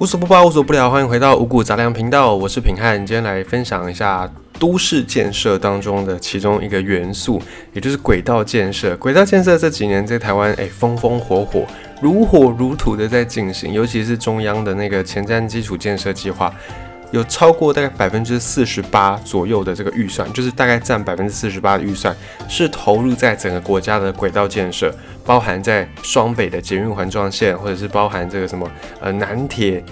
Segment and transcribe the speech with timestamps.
[0.00, 4.26] 无所不包，无所不聊，欢迎回到五谷杂粮频道，我是品翰，今天来分享一下
[4.58, 7.38] 都市建设当中的其中一个元素，
[7.74, 8.96] 也就是轨道建设。
[8.96, 11.66] 轨道建设这几年在台湾，哎，风风火火，
[12.00, 16.50] 如火如荼的在进行，尤其是中央的那个前瞻基础建设计划。
[17.10, 22.16] 有超过大概百分之四十八左右的这个预算，就是大概占百分之四十八的预算
[22.48, 28.70] 是投入在整个国家的轨道建设，包含在双北的捷运环状线，或者是包含这个什么
[29.00, 29.82] 呃南铁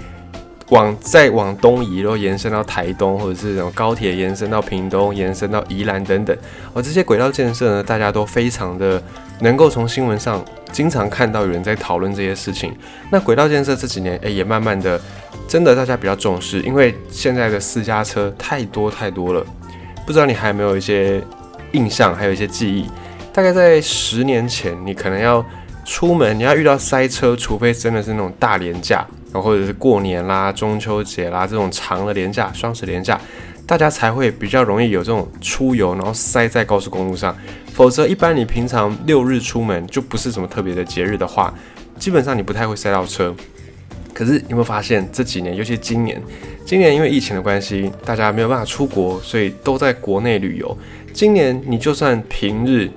[0.71, 6.37] 往再往东移，然后延伸到台东，或者是这种高铁延伸到屏东，延伸到宜兰等等。
[6.75, 9.03] 而这些轨道建设呢，大家都非常的
[9.41, 12.77] 能够从新闻上经常看到有人在讨论这些事情。
[13.11, 15.01] 那轨道建设这几年，诶，也慢慢的。
[15.47, 19.43] 真的，大家比较重视，因为现在的私家车太多太多了。
[20.07, 21.23] 不知道你还有没有一些
[21.73, 22.87] 印象，还有一些记忆？
[23.33, 25.43] 大概在十年前，你可能要
[25.87, 33.19] 出门，你要遇到塞车，除非真的是那种大连假，然后或者是过年啦、中秋节啦这种长的连假、双十连假，
[33.69, 37.37] 大家才会比较容易有这种出游，然后塞在高速公路上。
[37.75, 41.53] 否则，一般你平常六日出门，就不是什么特别的节日的话，
[41.99, 43.35] 基本上你不太会塞到车。
[44.15, 46.19] 可是有没有发现这几年，尤其今年，
[46.65, 50.77] 今年因为疫情的关系，大家没有办法出国，所以都在国内旅游。
[51.13, 52.91] 今年你就算平日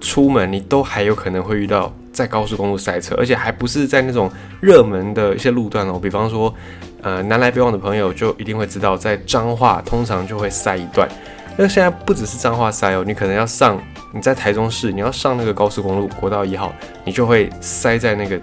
[0.00, 6.00] 出门，你都还有可能会遇到在高速公路塞车，而且还不是在那种热门的一些路段哦。
[6.02, 6.52] 比方说，
[7.02, 11.08] 呃，南来北往的朋友就一定会知道，在彰化通常就会塞一段。
[11.56, 13.80] 那现在不只是彰化塞哦，你可能要上
[14.12, 16.72] 你在台中市，你要上那个高速公路国道一号，
[17.04, 18.40] 你就会塞在那个。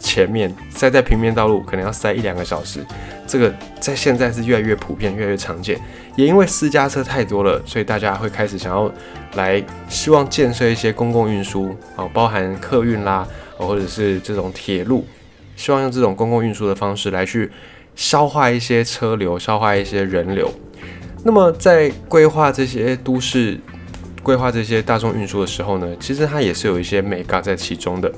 [0.00, 2.84] 前面塞在平面道路可能要塞一两个小时，
[3.26, 5.80] 这个在现在是越来越普遍、越来越常见。
[6.14, 8.92] 也因为私家车太多了，所以大家会开始想要
[9.32, 15.06] 来希望建设一些公共运输啊，包含客运啦，或者是这种铁路，
[15.56, 17.50] 希望用这种公共运输的方式来去
[17.94, 20.50] 消化一些车流、消化一些人流。
[21.24, 23.58] 那么在规划这些都市、
[24.22, 28.12] 规划这些大众运输的时候呢，其实它也是有一些美感在其中的。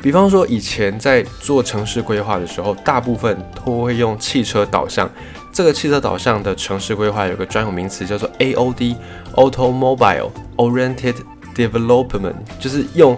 [0.00, 5.10] 比方说，以前在做城市规划的时候，大部分都会用汽车导向。
[5.50, 11.14] 这个汽车导向的城市规划有个专有名词叫做 AOD（Automobile Oriented
[11.54, 13.16] Development），就是用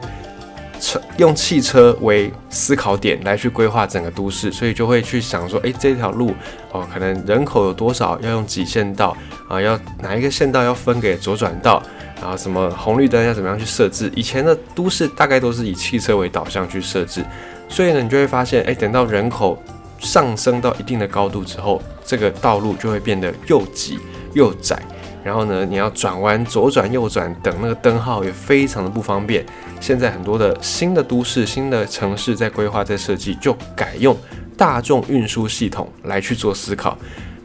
[0.81, 6.35] 车用汽车为思考点来去规划整个都市，所以就会去想说，诶，这条路
[6.73, 9.17] 哦，可能人口有多少，要用几线道
[9.49, 9.61] 啊？
[9.61, 11.83] 要哪一个线道要分给左转道？
[12.21, 14.11] 然后什么红绿灯要怎么样去设置？
[14.15, 17.25] 以前的都市大概都是以汽车为导向去设置，
[17.69, 19.63] 所以呢，你就会发现，哎，等到人口
[19.99, 23.99] 上升到一定的高度之后，这个道路就会变得又挤
[24.33, 24.81] 又窄。
[25.27, 29.45] 然后呢，你要转弯、左转、右转等那个灯号也非常的不方便。
[29.81, 34.17] 现在很多的新的都市、新的城市在规划、在设计，就改用
[34.57, 36.97] 大众运输系统来去做思考。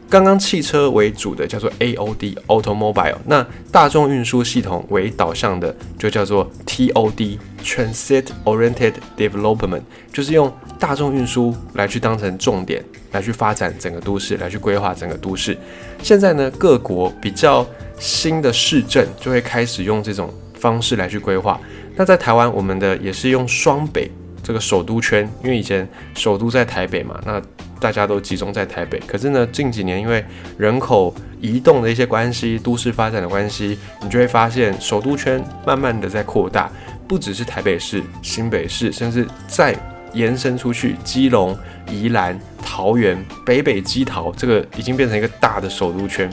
[0.08, 9.82] 刚刚汽车为主的叫做 AOD Automobile，那大众运输系统为导向的就叫做 TOD Transit Oriented Development，
[10.12, 15.58] 就是用大众运输来去当成重点，来去发展整个都市，来去规划整个都市。
[16.02, 17.66] 现在呢，各国比较
[17.98, 21.60] 新的市政就会开始用这种方式来去规划。
[21.96, 24.10] 那在台湾，我们的也是用双北
[24.42, 27.40] 这个首都圈，因为以前首都在台北嘛，那。
[27.80, 30.24] 大家都集中在台北，可是呢，近几年因为
[30.56, 36.70] 人口移动的一些关系，都市发展的关系，你就会发现首都圈慢慢的在扩大，
[37.08, 39.76] 不只是台北市、新北市，甚至再
[40.12, 41.56] 延伸出去，基隆、
[41.90, 46.30] 宜兰、桃园、北北基桃，这个已经变成一个大的首都圈。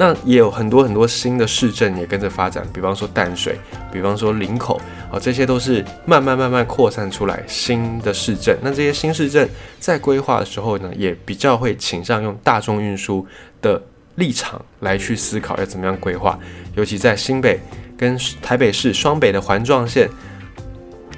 [0.00, 3.58] 那也有很多很多新的市镇也跟着发展，比方说淡水，
[3.90, 4.80] 比方说林口，
[5.10, 8.56] 啊，这些都是慢慢慢慢扩散出来新的市镇。
[8.62, 9.48] 那这些新市镇
[9.80, 13.26] 在规划的时候呢，也比较会倾向用大众运输
[13.60, 13.82] 的
[14.14, 16.38] 立场来去思考要怎么样规划。
[16.76, 17.58] 尤其在新北
[17.96, 20.08] 跟台北市双北的环状线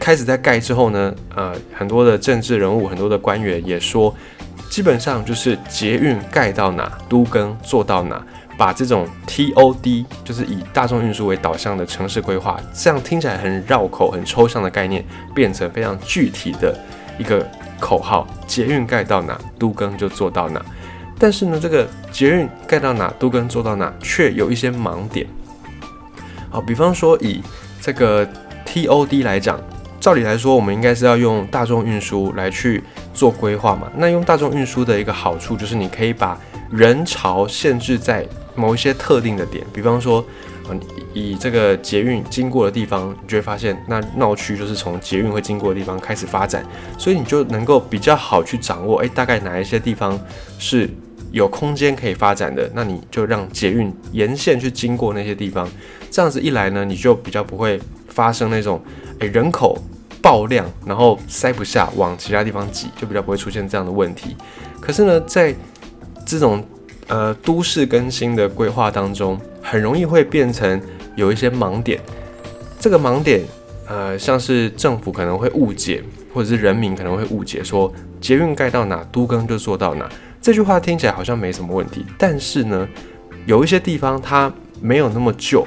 [0.00, 4.12] 开始在盖之后呢，呃，很多的政治人物、很多的官员也说，
[4.68, 8.20] 基本上就是捷运盖到哪，都更做到哪。
[8.56, 15.02] 把这种 TOD 就是以大众运输为导向的城市规划，这样听起来很绕口、很抽象的概念，
[15.34, 16.78] 变成非常具体的
[17.18, 17.46] 一个
[17.78, 20.62] 口号：捷运盖到哪，都更就做到哪。
[21.18, 25.26] 但是呢，这个捷运盖到哪，都更做到哪，却有一些盲点。
[26.50, 27.40] 好，比方说以
[27.80, 28.28] 这个
[28.66, 29.58] TOD 来讲，
[30.00, 32.82] 照理来说，我们应该是要用大众运输来去
[33.12, 33.92] 做规划嘛。
[33.96, 40.24] 那用大众运输的一个好处就是，你可以把人潮限制在某一些特定的点，比方说，
[40.70, 40.80] 嗯
[41.12, 46.64] 以这个捷运经过的地方，你就会发现，那闹区就是从捷运会经过的地方开始发展，
[46.96, 50.18] 所以你就能够比较好去掌握，哎，大概哪一些地方
[50.58, 50.88] 是
[51.32, 55.68] 有空间可以发展的，那你就让捷运沿线去经过那些地方，
[56.10, 58.80] 这样子一来呢，你就比较不会发生那种，
[59.20, 59.78] 哎，人口
[60.20, 64.36] 爆量，然后塞不下，往其他地方挤，就比较不会出现这样的问题。
[64.80, 65.54] 可是呢，在
[66.26, 66.64] 这种
[67.06, 70.80] 呃都市更新的规划当中，很容易会变成
[71.16, 72.00] 有一些盲点。
[72.78, 73.42] 这个盲点，
[73.86, 76.02] 呃，像是政府可能会误解，
[76.32, 80.08] 或者是人民可能会误解，说捷运盖到哪，都更就做到哪。
[80.40, 82.88] 这句话听起来好像没什么问题，但是呢，
[83.44, 84.50] 有一些地方它
[84.80, 85.66] 没有那么旧。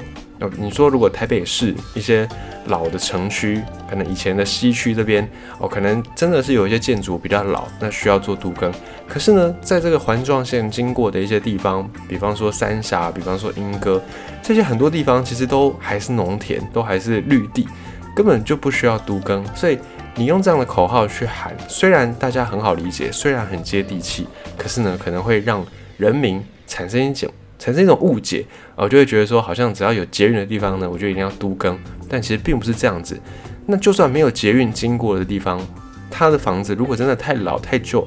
[0.58, 2.28] 你说，如果台北市一些
[2.66, 5.26] 老的城区，可能以前的西区这边
[5.58, 8.70] 哦，可能真的是有一些建筑比较老，那需要做都更。
[9.08, 14.02] 可是呢，在这个环状线经过的一些地方，比方说三峡，比方说莺歌，
[14.42, 17.66] 这些很多地方其实都还是农田，都还是绿地，
[18.14, 19.44] 根本就不需要都更。
[19.54, 19.78] 所以
[20.14, 24.26] 你用这样的口号去喊，虽然大家很好理解，虽然很接地气，
[24.58, 25.64] 可是呢，可能会让
[25.96, 27.30] 人民产生一种。
[27.58, 28.44] 产生一种误解，
[28.76, 31.78] 我就会觉得说，好像只要有捷运的地方呢，我就一定要都更。
[32.08, 33.18] 但其实并不是这样子。
[33.66, 35.60] 那就算没有捷运经过的地方，
[36.10, 38.06] 它的房子如果真的太老太旧，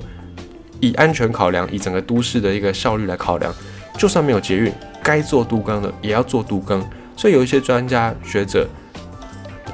[0.79, 3.53] 以安全考量，以整个都市的一个效率来考量，
[3.97, 4.71] 就算没有捷运，
[5.01, 6.85] 该做都更的也要做都更。
[7.15, 8.67] 所以有一些专家学者，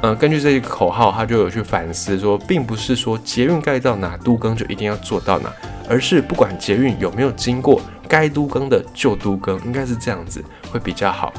[0.02, 5.52] 嗯，根据这个口号，他就有去反思说，并不是说捷运盖到哪都更就一定要做到哪，
[5.90, 7.82] 而是不管捷运有没有经过。
[8.14, 10.40] 该都更的就都更，应该是这样子
[10.72, 11.34] 会比较好。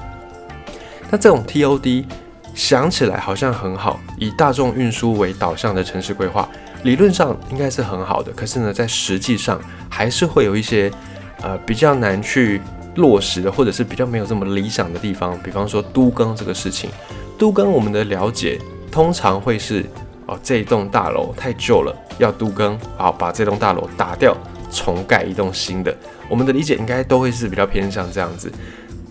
[1.08, 2.04] 那这种 TOD
[2.52, 6.48] 想起来好像很好，以大众运输为导向的城市规划，
[6.82, 8.32] 理论上应该是很好的。
[8.32, 10.90] 可是呢，在实际上还是会有一些
[11.42, 12.60] 呃比较难去
[12.96, 15.38] 落实的，或者是比较没有这么理想的地方。
[15.44, 16.90] 比方说都更这个事情，
[17.38, 18.60] 都更我们的了解
[18.90, 19.86] 通常会是
[20.26, 24.36] 哦这一栋大楼太旧了，要都更，好把这栋大楼打掉。
[24.74, 25.96] 重盖一栋新的，
[26.28, 28.52] 我们的理解应该都会是比较偏向这样子。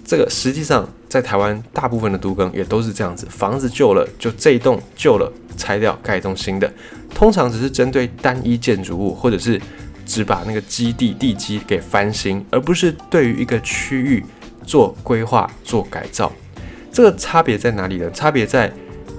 [0.05, 6.71] 这个实际上在台湾大部分的都更也都是这样子，房子旧了就这一栋旧了拆掉盖一栋新的，
[7.15, 9.59] 通常只是针对单一建筑物，或者是
[10.05, 14.23] 只把那个基地地基给翻新，而不是对于一个区域
[14.65, 16.29] 做规划做改造。
[16.91, 18.11] 这个差别在哪里呢？
[18.11, 18.71] 差别在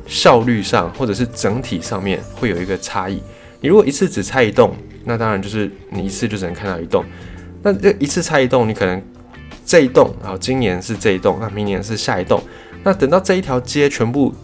[0.06, 3.22] 效率上，或者是整体上面会有一个差异。
[3.60, 7.04] 你如果一次只拆一栋，那当然就是你一次就只能看到一栋，
[7.62, 9.02] 那这一次拆一栋，你可能
[9.64, 12.42] 这一栋，然后今年是这一栋，那明年是下一栋，
[12.82, 14.34] 那等到这一条街全部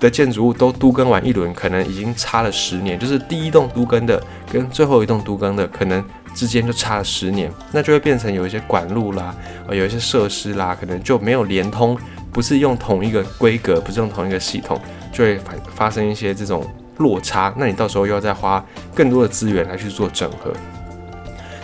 [0.00, 6.02] 的建筑物都都更完一轮，可能已经差了十年，就是第一栋都更的跟最后一栋都更的可能
[6.34, 9.34] 之间就差了十年，那就会变成有一些管路啦，
[9.68, 11.98] 呃，有一些设施啦，可能就没有连通，
[12.32, 14.80] 不是用同一个规格，不是用同一个系统，
[15.12, 16.66] 就会发发生一些这种。
[17.00, 18.64] 落差，那你到时候又要再花
[18.94, 20.52] 更多的资源来去做整合。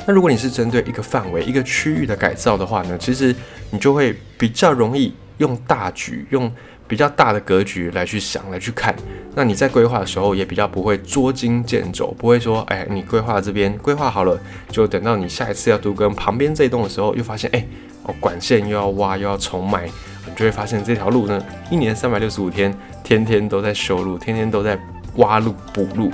[0.07, 3.35] 那如果你是针对一个范围、一个区域的改造的话呢，其实
[3.71, 6.51] 你就会比较容易用大局、用
[6.87, 8.95] 比较大的格局来去想、来去看。
[9.35, 17.67] 那你在规划的时候也比较不会捉襟见肘，不会说，哎，你规划这边规划好了，就等到你下一次要都跟旁边这一栋的时候，又发现，哎，
[18.05, 19.87] 哦，管线又要挖，又要重买，
[20.25, 22.73] 你就会发现这条路呢，一年三百六十五天，
[23.03, 24.79] 天天都在修路，天天都在。
[25.17, 26.11] 挖路补路，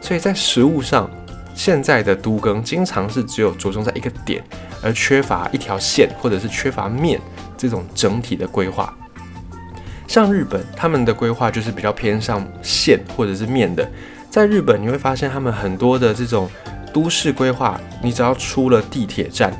[0.00, 1.10] 所以在食物上，
[1.54, 4.42] 现在的都更经常是只有着重在一个点，
[4.82, 7.20] 而缺乏一条线或者是缺乏面
[7.56, 8.94] 这种整体的规划。
[10.06, 13.88] 像日本，他们的规划就是比较偏向线或者是面的。
[14.30, 16.48] 在日本，你会发现他们很多的这种
[16.92, 19.52] 都市规划，你只要出了地铁站，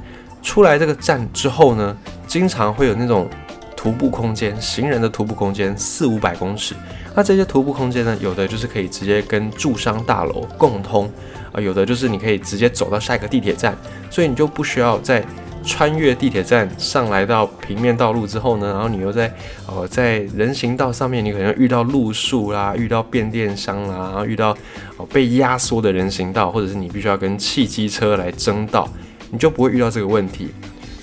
[0.43, 3.29] 出来这个站之后呢，经常会有那种
[3.77, 6.75] 徒步空间，行人的徒步空间四五百公尺。
[7.17, 8.15] 那这些徒步空间呢？
[8.21, 11.11] 有的就是可以直接跟住商大楼共通，
[11.51, 13.75] 啊，有的就是你可以直接走到下一个地铁站，
[14.11, 15.25] 所以你就不需要再
[15.65, 19.33] 穿越地铁站上来到平面道路之后呢，然后你又在
[19.67, 24.55] 哦在人行道上面，你可能遇到路树啦，遇到变电箱啦，然后遇到
[24.99, 28.87] 哦被压缩的人行道，或者是你必须要跟汽机车来争道，
[29.31, 30.51] 你就不会遇到这个问题。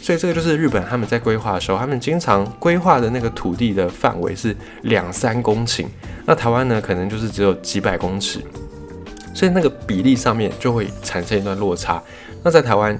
[0.03, 5.85] 所以这个就是日本他们在规划的时候，他们经常规划的那个土地的范围是两三公顷，
[6.25, 8.41] 那台湾呢可能就是只有几百公尺，
[9.33, 12.03] 所以那个比例上面就会产生一段落差。
[12.43, 12.99] 那在台湾，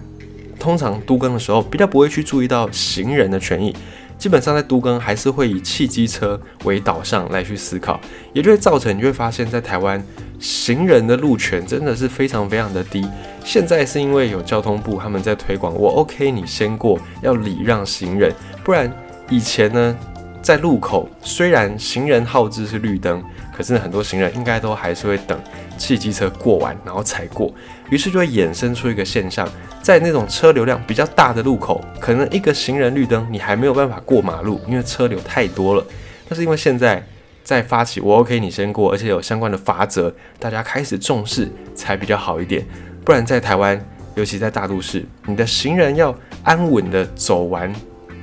[0.58, 3.76] 通常都更的时候比较不会去注意到行人的权益，
[4.18, 8.00] 基本上在都更还是会以汽机车为导向来去思考，
[8.32, 10.02] 也就会造成你会发现在台湾。
[10.44, 13.08] 行人的路权真的是非常非常的低。
[13.46, 18.30] 现在是因为有交通部他们在推广，我 OK，你先过，要礼让行人。
[18.62, 18.92] 不然
[19.30, 19.98] 以前呢，
[20.42, 23.24] 在路口，虽然行人号志是绿灯，
[23.56, 25.40] 可是很多行人应该都还是会等
[25.78, 27.50] 汽机车过完，然后才过。
[27.90, 29.48] 于是就会衍生出一个现象，
[29.82, 35.86] 在那种车流量比较大的路口，可能一个行人绿灯你还没有办法过马路，因为车流太多了。
[36.28, 37.02] 但是因为现在
[37.44, 42.66] 再发起我 OK 你先过，而且有相关的法则，大家开始重视才比较好一点。
[43.04, 43.80] 不然在台湾，
[44.16, 47.74] 尤其在大都市，你的行人要安稳的走完。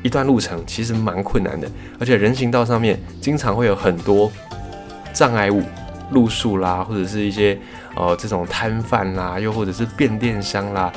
[0.02, 4.32] 一段路程其实蛮困难的，而且人行道上面经常会有很多
[5.12, 5.62] 障碍物、
[6.12, 7.58] 路树啦，或者是一些
[7.94, 10.90] 呃这种摊贩啦，又或者是变电箱啦，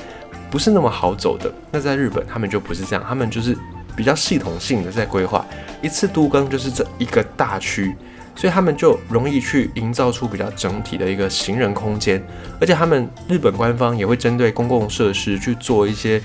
[0.49, 1.53] 不是那么好走的。
[1.69, 3.57] 那在日本，他们就不是这样，他们就是
[3.95, 5.45] 比较系统性的在规划，
[5.81, 7.95] 一次都更就是这一个大区，
[8.35, 12.23] 所以他们就容易去营造出比较整体的一个行人空间，
[12.59, 16.21] 而且他们日本官方也会针对公共设施去做一些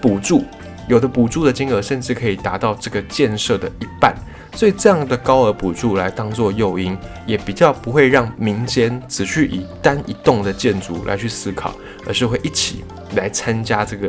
[0.00, 0.44] 补助。
[0.88, 4.14] 有的补助的金额甚至可以达到这个建设的一半，
[4.54, 6.96] 所以这样的高额补助来当做诱因，
[7.26, 11.74] 也比较不会让民间只去以单一栋的建筑来去思考，
[12.06, 12.84] 而是会一起
[13.16, 14.08] 来参加这个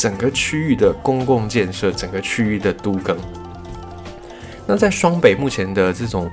[0.00, 3.14] 整个区域的公共建设，整个区域的都更。
[4.66, 6.30] 那在双北目前的这种。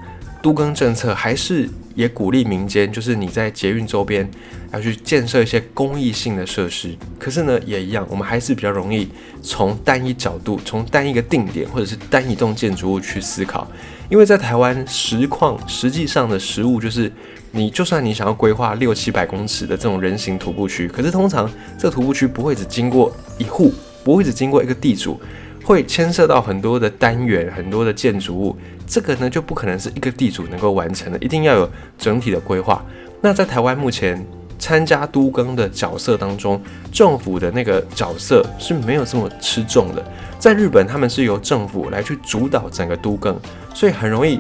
[0.48, 4.26] 都更政策还是也鼓励民间，就是你在捷运周边
[4.72, 6.96] 要去建设一些公益性的设施。
[7.20, 9.10] 可是呢，也一样，我们还是比较容易
[9.42, 13.70] 从单一角度、从单一个定点或者是单一栋建筑物去思考。
[14.08, 17.12] 因为在台湾实况实际上的实物就是，
[17.52, 25.20] 你就算你想要规划六七百公尺的这种人行徒步区，可是通常这个徒步区不会只经过一户，不会只经过一个地主。
[25.68, 28.56] 会牵涉到很多的单元，很多的建筑物，
[28.88, 32.82] 这个呢就不可能是一个地主能够完成的，一定要有整体的规划。
[33.20, 34.26] 那在台湾目前
[34.58, 40.02] 参加都更的角色当中，政府的那个角色是没有这么吃重的。
[40.40, 43.38] 在日本，他们是由政府来去主导整个都更，
[43.74, 44.40] 所以很容易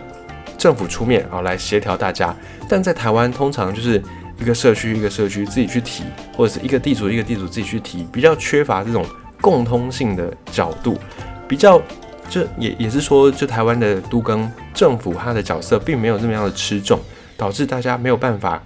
[0.57, 2.33] 政府出面啊来协调大家。
[2.69, 4.01] 但在台湾，通常就是
[4.39, 6.05] 一个社区一个社区自己去提，
[6.37, 9.05] 或者是一个地主一个地主自己去提，比较缺乏这种。
[9.47, 10.99] 共通性的角度
[11.47, 11.81] 比较，
[12.27, 16.99] 就也也是说，就台湾的都更政府，它的角色并没有这么样的吃重，
[17.37, 18.61] 导致大家没有办法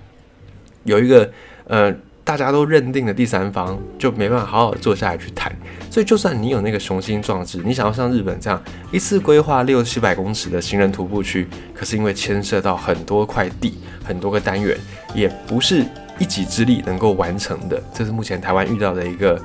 [0.83, 1.31] 有一个
[1.67, 5.55] 呃大家都认定的第三方，就没办法好好坐下来去谈。
[5.91, 8.59] 所以，就算你有那个雄心壮志，你想要像日本这样
[8.91, 14.75] 一次规划六七百公尺的行人徒步区，可是因为牵涉到很多块地、很多个单元，
[15.13, 15.85] 也不是
[16.17, 17.79] 一己之力能够完成的。
[17.93, 19.39] 这是目前台湾遇到的一个。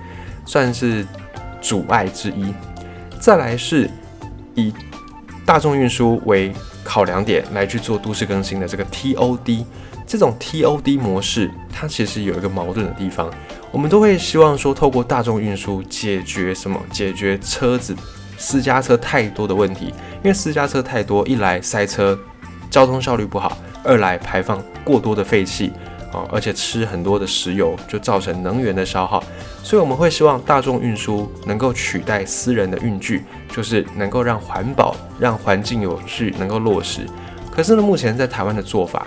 [0.48, 1.04] 算是
[1.66, 2.54] 阻碍之一。
[3.18, 3.90] 再来是
[4.54, 4.72] 以
[5.44, 6.52] 大众运输为
[6.84, 9.64] 考量点来去做都市更新的这个 TOD，
[10.06, 13.28] 这种 TOD 模式，它其实有一个矛盾的地方。
[13.72, 16.80] 我们都会希望说，透过大众运输解决什么？
[16.92, 17.96] 解决车子
[18.38, 19.86] 私家车太多的问题。
[20.22, 22.16] 因为私家车太多，一来塞车，
[22.70, 25.72] 交通效率不好；二来排放过多的废气。
[26.30, 29.22] 而且吃很多的石油，就造成能源的消耗，
[29.62, 37.06] 所以我们会希望大众运输能够取代私人的运具，就是能够让环保、让环境有序能够落实。
[37.50, 39.06] 可是呢，目前在台湾的做法，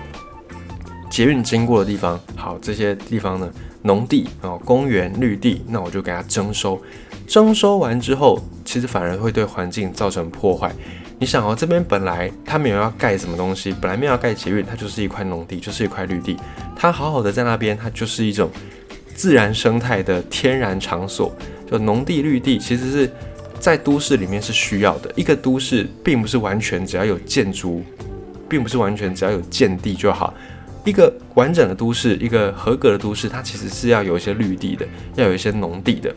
[1.09, 3.51] 捷运经过的地方，好这些地方呢，
[3.81, 6.79] 农地哦、公园、绿地，那我就给它征收。
[7.27, 10.71] 征收完之后，其实反而会对环境造成破坏。
[11.21, 16.37] 你想哦，这边本来它没有要盖什么东西，本来没有要盖捷运，它就是一块农地，就是一块绿地。
[16.77, 18.49] 它好好的在那边，它就是一种
[19.13, 21.35] 自然生态的天然场所。
[21.69, 23.11] 就农地、绿地，其实是
[23.59, 25.11] 在都市里面是需要的。
[25.13, 27.83] 一个都市并不是完全只要有建筑，
[28.47, 30.33] 并不是完全只要有建地就好。
[30.85, 36.15] 一个完整的都市，一个合格的都市，它其实是要有一些绿地的，要有一些农地的。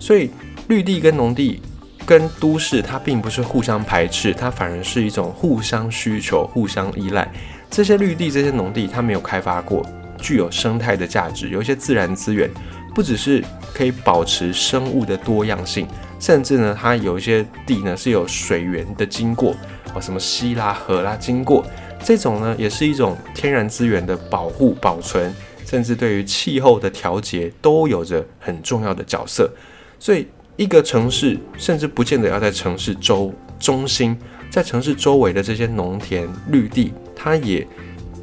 [0.00, 0.30] 所以
[0.68, 1.60] 绿地跟农地。
[2.08, 7.30] 跟都市它并不是互相排斥，它反而是一种互相需求、互相依赖。
[7.70, 9.84] 这些绿地、这些农地，它没有开发过，
[10.16, 12.48] 具有生态的价值，有一些自然资源，
[12.94, 15.86] 不只是可以保持生物的多样性，
[16.18, 19.54] 甚至呢，它有一些地呢是有水源的经过，
[19.92, 21.62] 哦，什么溪啦、河啦经过，
[22.02, 25.30] 这种呢也是一种天然资源的保护、保存，
[25.66, 29.50] 甚至对于气候的调节都有着很重要的角色，
[29.98, 30.26] 所以。
[30.58, 34.18] 一个城市甚至不见得要在城市周中心，
[34.50, 37.64] 在城市周围的这些农田绿地，它也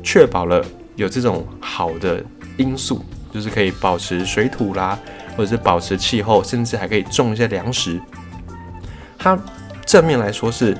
[0.03, 0.61] 确保了
[0.97, 2.21] 有这种好的
[2.57, 3.01] 因素，
[3.31, 4.99] 就是可以保持水土啦，
[5.37, 7.97] 或者是保持气候，甚至还可以种一些粮食。
[9.17, 9.39] 它
[9.85, 10.77] 正面来说是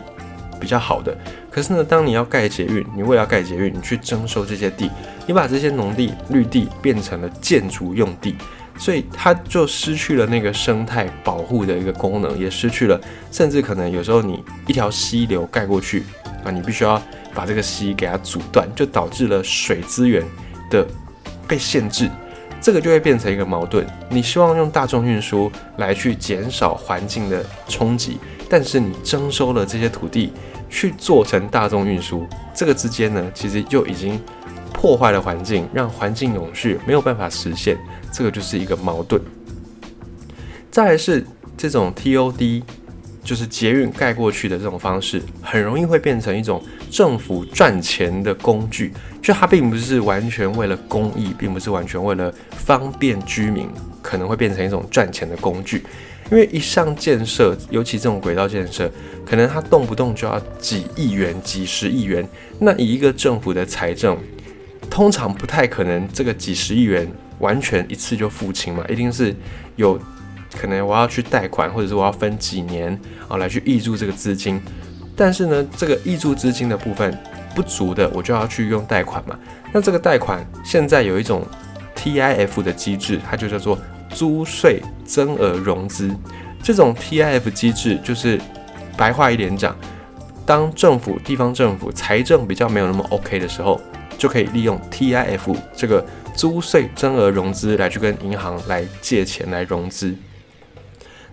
[0.60, 1.18] 比较好的。
[1.50, 4.92] 可是呢，当你要盖捷运，你为了盖捷运，你去征收这些地，
[5.26, 8.36] 你把这些农地绿地变成了建筑用地。
[8.78, 13.00] 所以它就失去了那个生态保护的一个功能，也失去了，
[13.32, 16.04] 甚至可能有时候你一条溪流盖过去
[16.44, 17.02] 啊，你必须要
[17.34, 20.24] 把这个溪给它阻断，就导致了水资源
[20.70, 20.86] 的
[21.48, 22.10] 被限制，
[22.62, 23.86] 这个就会变成一个矛盾。
[24.10, 30.34] 你希望用大众运输来去减少环境的冲击，但是你征收了这些土地
[30.70, 34.20] 去做成大众运输，这个之间呢，其实就已经
[34.76, 37.78] 破坏了环境，让环境永续没有办法实现。
[38.12, 39.20] 这个就是一个矛盾。
[40.70, 41.26] 再来是
[41.58, 42.62] 这种 TOD，
[43.24, 48.94] 就是捷运盖过去的这种方式，很容易会变成一种政府赚钱的工具。
[49.24, 53.68] 就它并不是完全为了公益，并不是完全为了方便居民，
[54.02, 55.84] 可能会变成一种赚钱的工具。
[56.32, 58.92] 因为一项建设，尤其这种轨道建设，
[59.26, 62.28] 可能它动不动就要几亿元、几十亿元。
[62.60, 64.18] 那以一个政府的财政，
[64.90, 67.08] 通常不太可能这个几十亿元。
[67.40, 68.82] 完全一次就付清嘛？
[68.88, 69.36] 一定是
[69.76, 70.00] 有
[70.58, 74.60] 可能我要去贷款，或者是我要分几年啊来去挹注这个资金。
[75.18, 77.14] 但是呢，这个挹注资金的部分
[77.54, 79.38] 不足的，我就要去用贷款嘛。
[79.74, 81.46] 那这个贷款现在有一种
[81.94, 83.78] TIF 的机制，它就叫做
[84.10, 86.10] 租税增额融资。
[86.64, 88.40] 这种 TIF 机制就是
[88.96, 89.76] 白话一点讲，
[90.46, 93.82] 当政府、地方政府财政比较没有那么 OK 的时候，
[94.18, 96.06] 就可以利用 TIF 这个。
[96.36, 100.14] 租税增额融资来去跟银行来借钱来融资，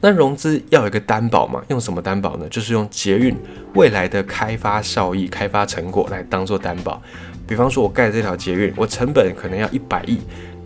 [0.00, 1.60] 那融资要有一个担保嘛？
[1.70, 2.48] 用什么担保呢？
[2.48, 3.36] 就是用捷运
[3.74, 7.02] 未来的开发效益、开发成果来当做担保。
[7.48, 10.20] 比方说，我盖这条捷运，我成本可能要一百亿，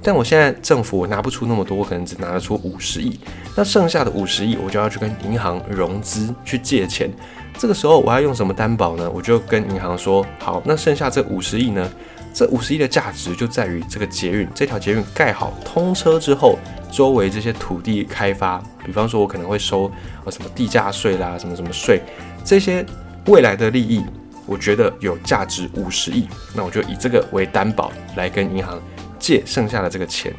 [0.07, 3.19] 但我现在政府我拿不出那么多，我可能只拿得出五十亿。
[3.57, 7.11] 那剩下的五十亿，我就要去跟银行融资去借钱。
[7.59, 9.11] 这个时候我要用什么担保呢？
[9.13, 11.91] 我就跟银行说：好，那剩下这五十亿呢？
[12.33, 16.57] 这五十亿的价值就在于这个捷运，这条捷运盖好通车之后，
[16.89, 19.91] 周围这些土地开发，比方说我可能会收
[20.25, 22.01] 呃什么地价税啦，什么什么税，
[22.45, 22.87] 这些
[23.27, 24.05] 未来的利益，
[24.47, 28.81] 我觉得有价值五十亿，那我就以这个为担保来跟银行
[29.19, 30.33] 借剩下的这个钱。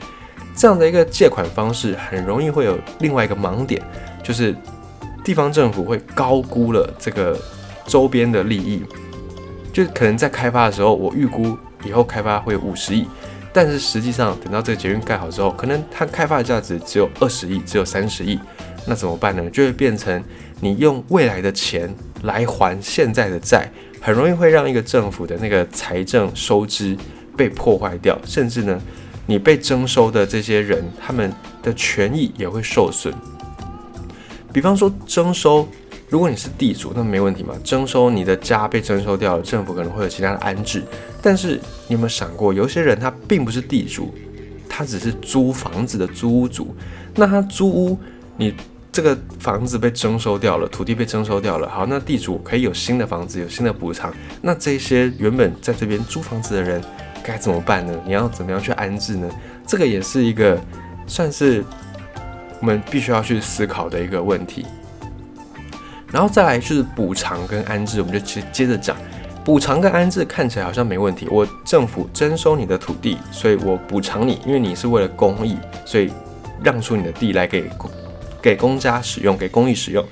[0.56, 3.82] 这样的一个借款方式，很容易会有另外一个盲点，
[4.24, 4.56] 就是
[5.24, 7.40] 地方政府会高估了这个
[7.86, 8.84] 周边的利益，
[9.72, 11.58] 就可能在开发的时候，我预估。
[11.86, 13.08] 以后开发会有五十亿，
[13.54, 18.38] 但是实际上等到这个捷运盖好之后，可能它开发的价值只有二十亿，只有三十亿，
[18.88, 19.48] 那怎么办呢？
[19.52, 20.22] 就会变成
[20.60, 26.98] 你用未来的钱来还现在的债，很容易会让一个政府的那个财政收支
[27.38, 28.82] 被破坏掉，甚至呢，
[29.28, 31.32] 你被征收的这些人他们
[31.64, 33.14] 的权益也会受损。
[34.52, 35.66] 比方说征收。
[36.10, 37.54] 如果你是地主，那没问题嘛？
[37.66, 40.82] 征收你的家被征收掉了，政府可能会有其他的安置。
[41.22, 44.16] 但是你有没有想过，有些人他并不是地主，
[44.70, 46.74] 他只是租房子的租屋主。
[47.14, 48.00] 那他租屋，
[48.38, 48.54] 你
[48.90, 54.14] 这个房子被征收掉了，土地被征收掉了，好，那地主可以有新的房子，有新的补偿。
[54.42, 56.82] 那这些原本在这边租房子的人
[57.28, 57.94] 该怎么办呢？
[58.06, 59.30] 你要怎么样去安置呢？
[59.66, 60.58] 这个也是一个
[61.06, 61.62] 算是
[62.62, 64.66] 我们必须要去思考的一个问题。
[66.10, 68.96] 然后再来就是补偿跟安置，我们就接接着讲。
[69.44, 76.12] 补偿跟安置看起来好像没问题，我政府征收你的土地，所以我补偿你，因为你是为了公益，所以
[76.64, 77.70] 让出你的地来给
[78.42, 80.04] 给公家使用，给公益使用。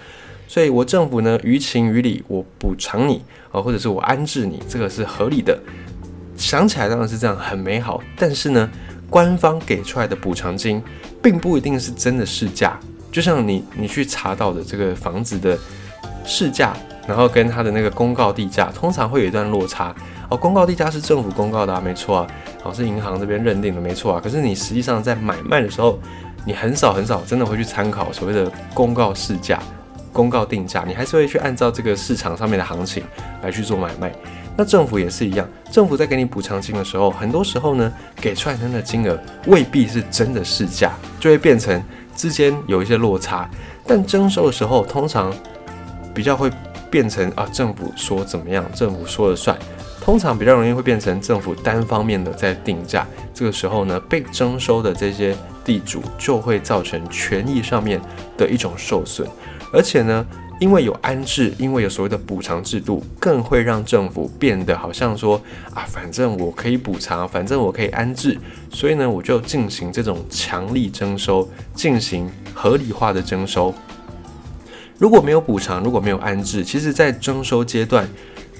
[0.47, 5.58] 所以我政府呢于情于理，我补偿你啊，或者是我安置你，这个是合理的。
[6.38, 8.02] 想起来当然是这样，很美好。
[8.17, 8.69] 但是呢，
[9.10, 10.82] 官方给出来的补偿金
[11.21, 12.80] 并不一定是真的市价，
[13.12, 15.58] 就像你你去查到的这个房子的。
[16.28, 16.76] 市价，
[17.08, 19.95] 然后跟它的那个公告地价，通常会有一段落差
[20.28, 20.36] 哦。
[20.36, 22.28] 公告地价是政府公告的，没错啊，
[22.63, 24.19] 哦是银行这边认定的，没错啊。
[24.19, 26.00] 可是你实际上在买卖的时候，
[26.43, 29.60] 你很少很少真的会去参考所谓的公告市价、
[30.12, 33.04] 公告定价，你还是会去按照这个市场上面的行情
[33.43, 34.12] 来去做买卖。
[34.57, 41.83] 那政府也是一样，政府在给你补偿金的时候，很多时候呢，给出来的那金额未必是真的市价，就会变成
[42.15, 43.49] 之间有一些落差。
[43.85, 45.33] 但征收的时候，通常
[46.13, 46.49] 比较会
[46.89, 49.57] 变成啊，政府说怎么样，政府说了算。
[50.01, 53.07] 通常比较容易会变成政府单方面的在定价。
[53.33, 57.99] 这个时候呢，被征收的这些地主就会造成权益上面
[58.37, 59.27] 的一种受损。
[59.73, 60.23] 而且呢，
[60.59, 65.39] 因为有安置，因为有所谓的补偿制度，更会让政府变得好像说
[65.73, 68.37] 啊，反正我可以补偿，反正我可以安置，
[68.71, 73.73] 所以呢，我就进行这种强力征收，进行合理化的征收。
[74.97, 78.07] 如果没有补偿，如果没有安置，其实，在征收阶段，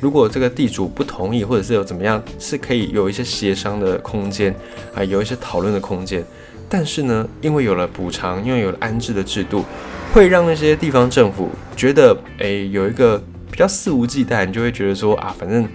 [0.02, 4.54] 如果这个地主不同意，或者是有怎么样，是可以有一些协商的空间
[4.94, 6.22] 啊，有一些讨论的空间。
[6.68, 9.64] 但是呢，因为有了补偿，因为有了安置的制度，
[10.16, 15.68] 会让那些地方政府觉得，诶，有一个比较肆无忌惮，你就会觉得说啊，反正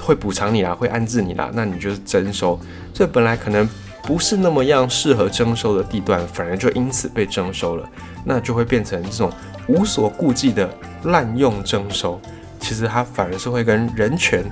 [0.00, 2.56] 会补偿你啦，会安置你啦，那你就是征收。
[2.94, 3.68] 所以本来可能
[4.04, 7.90] 不是那么样适合征收的地段，反而就因此被征收了，
[8.24, 9.28] 那就会变成这种
[9.66, 10.72] 无所顾忌的
[11.06, 12.20] 滥用征收。
[12.60, 14.44] 其实它反而是会跟人权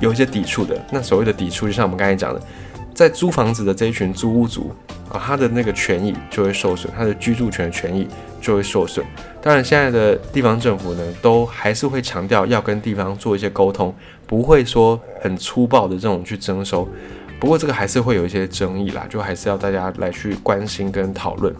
[0.00, 0.82] 有一些抵触的。
[0.90, 2.40] 那所谓的抵触，就像我们刚才讲的，
[2.94, 4.74] 在租房子的这一群租屋族
[5.12, 8.08] 啊，他的那个权益就会受损，他的居住权的权益
[8.40, 9.04] 就会受损。
[9.42, 13.94] 当然，现在的地方政府呢，都还是会强调要跟地方做一些沟通，
[14.26, 16.88] 不会说很粗暴的这种去征收。
[17.38, 21.54] 不过这个还是会有一些争议啦，就还是要大家来去关心跟讨论。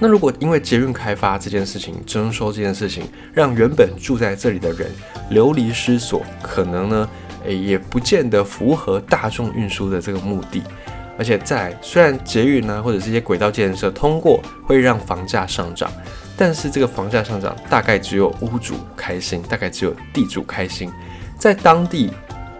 [0.00, 4.90] 那如果因为捷运开发这件事情、征收这件事情，让原本住在这里的人
[5.28, 7.08] 流离失所，可能呢，
[7.44, 10.62] 诶，也不见得符合大众运输的这个目的。
[11.20, 15.92] 而且在虽然捷运呢，或者这些轨道建设通过会让房价上涨，
[16.34, 20.90] 但是这个房价上涨大概只有屋主开心，大概只有地主开心。
[21.38, 22.10] 在当地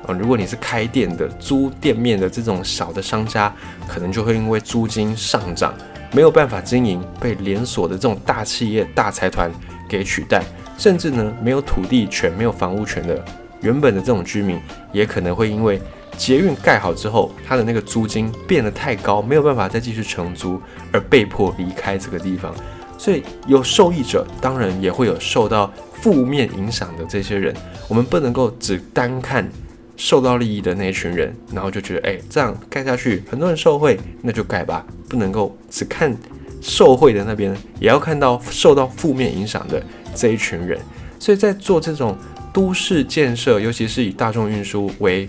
[0.07, 3.51] 啊，如果你是开店的、租店面的这种小的商家，
[3.89, 5.73] 可能就会因为租金上涨。
[6.13, 9.51] 没有办法经营，被连锁的这种大企业、大财团
[9.89, 10.43] 给取代，
[10.77, 13.25] 甚至呢，没有土地权、没有房屋权的
[13.63, 14.61] 原本的这种居民，
[14.93, 15.81] 也可能会因为
[16.21, 20.61] 捷运盖好之后，他的那个租金变得太高，没有办法再继续承租，
[20.93, 22.55] 而被迫离开这个地方。
[22.99, 27.57] 所以有受益者，当然也会有受到负面影响的这些人。
[27.89, 29.51] 我们不能够只单看
[29.97, 34.85] 受到利益的那一群人，然后就觉得，哎，这样盖下去，很多人受惠，那就盖吧。
[35.09, 36.15] 不能够只看
[36.61, 39.83] 受贿的那边，也要看到受到负面影响的
[40.15, 40.79] 这一群人。
[41.19, 42.15] 所以在做这种
[42.53, 45.27] 都市建设，尤其是以大众运输为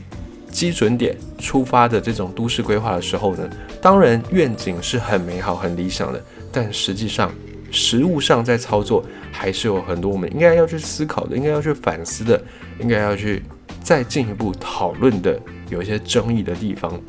[0.52, 3.50] 基准点出发的这种都市规划的时候呢，
[3.82, 7.32] 当然愿景是很美好、很理想的，但实际上
[7.72, 12.40] 实物上在操作还是有很多我们应该要去思考的、应该要去反思的、
[12.80, 13.42] 应该要去
[13.82, 17.00] 再进一步讨论的有一些争议的地方。